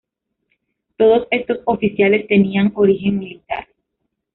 Todos 0.97 1.27
estos 1.29 1.59
oficiales 1.65 2.25
tenían 2.27 2.71
origen 2.73 3.19
militar. 3.19 3.67